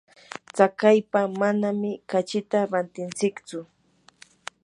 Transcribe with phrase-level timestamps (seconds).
[0.53, 3.59] tsakaypa manami kachita rantintsichu.